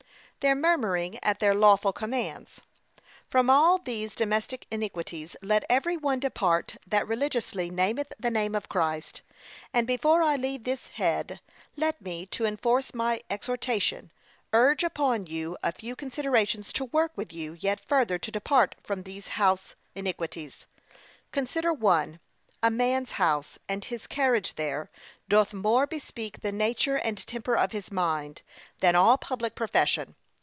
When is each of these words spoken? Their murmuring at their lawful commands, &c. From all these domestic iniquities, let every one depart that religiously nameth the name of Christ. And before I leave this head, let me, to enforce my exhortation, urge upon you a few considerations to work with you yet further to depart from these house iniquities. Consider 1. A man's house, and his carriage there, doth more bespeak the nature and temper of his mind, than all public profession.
Their 0.39 0.55
murmuring 0.55 1.19
at 1.21 1.39
their 1.39 1.53
lawful 1.53 1.93
commands, 1.93 2.55
&c. 2.55 2.61
From 3.29 3.47
all 3.51 3.77
these 3.77 4.15
domestic 4.15 4.65
iniquities, 4.71 5.35
let 5.43 5.63
every 5.69 5.95
one 5.97 6.19
depart 6.19 6.77
that 6.87 7.07
religiously 7.07 7.69
nameth 7.69 8.11
the 8.19 8.31
name 8.31 8.55
of 8.55 8.67
Christ. 8.67 9.21
And 9.71 9.85
before 9.85 10.23
I 10.23 10.37
leave 10.37 10.63
this 10.63 10.87
head, 10.87 11.41
let 11.77 12.01
me, 12.01 12.25
to 12.25 12.47
enforce 12.47 12.91
my 12.91 13.21
exhortation, 13.29 14.11
urge 14.51 14.83
upon 14.83 15.27
you 15.27 15.57
a 15.61 15.71
few 15.71 15.95
considerations 15.95 16.73
to 16.73 16.85
work 16.85 17.11
with 17.15 17.31
you 17.31 17.53
yet 17.59 17.79
further 17.79 18.17
to 18.17 18.31
depart 18.31 18.73
from 18.81 19.03
these 19.03 19.27
house 19.37 19.75
iniquities. 19.93 20.65
Consider 21.31 21.71
1. 21.71 22.19
A 22.63 22.71
man's 22.71 23.11
house, 23.11 23.59
and 23.69 23.85
his 23.85 24.07
carriage 24.07 24.55
there, 24.55 24.89
doth 25.29 25.53
more 25.53 25.85
bespeak 25.85 26.41
the 26.41 26.51
nature 26.51 26.95
and 26.95 27.19
temper 27.27 27.53
of 27.55 27.73
his 27.73 27.91
mind, 27.91 28.41
than 28.79 28.95
all 28.95 29.19
public 29.19 29.53
profession. 29.53 30.15